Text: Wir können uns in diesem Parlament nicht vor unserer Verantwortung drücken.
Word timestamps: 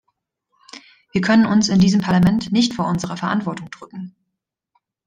Wir 1.11 1.21
können 1.21 1.45
uns 1.45 1.69
in 1.69 1.77
diesem 1.77 2.01
Parlament 2.01 2.51
nicht 2.51 2.73
vor 2.73 2.87
unserer 2.87 3.17
Verantwortung 3.17 3.69
drücken. 3.69 4.15